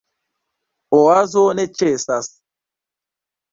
Oazo 1.01 1.45
ne 1.61 1.67
ĉesas. 1.83 2.33